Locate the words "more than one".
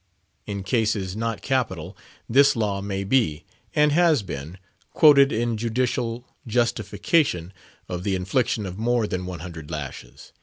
8.79-9.41